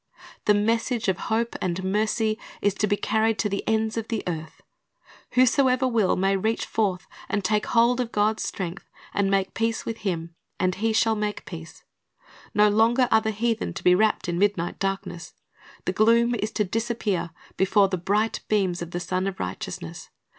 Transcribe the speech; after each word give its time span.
The 0.45 0.55
message 0.55 1.07
of 1.09 1.19
hope 1.29 1.55
and 1.61 1.83
mercy 1.83 2.39
is 2.59 2.73
to 2.73 2.87
be 2.87 2.97
carried 2.97 3.37
to 3.37 3.49
the 3.49 3.63
ends 3.67 3.97
of 3.97 4.07
the 4.07 4.23
earth. 4.25 4.63
Whosoever 5.33 5.87
will, 5.87 6.15
may 6.15 6.35
reach 6.35 6.65
forth 6.65 7.05
and 7.29 7.43
take 7.45 7.67
hold 7.67 7.99
of 7.99 8.11
God's 8.11 8.41
strength 8.41 8.89
and 9.13 9.29
make 9.29 9.53
peace 9.53 9.85
with 9.85 9.97
Him, 9.99 10.33
and 10.59 10.73
he 10.73 10.91
shall 10.91 11.13
make 11.13 11.45
peace. 11.45 11.83
No 12.51 12.67
longer 12.67 13.07
are 13.11 13.21
the 13.21 13.29
heathen 13.29 13.73
to 13.73 13.83
be 13.83 13.93
wrapped 13.93 14.27
in 14.27 14.39
midnight 14.39 14.79
darkness. 14.79 15.33
The 15.85 15.93
gloom 15.93 16.33
is 16.33 16.49
to 16.53 16.63
disappear 16.63 17.29
before 17.55 17.87
the 17.87 17.97
bright 17.99 18.41
beams 18.47 18.81
of 18.81 18.89
the 18.89 18.99
Sun 18.99 19.27
of 19.27 19.39
Righteousness. 19.39 20.09